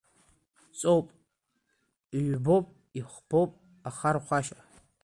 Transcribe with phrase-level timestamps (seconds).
[0.79, 1.07] Ҵоуп,
[2.17, 2.65] иҩбоуп,
[2.99, 3.51] ихԥоуп
[3.87, 4.59] ахархәашьа.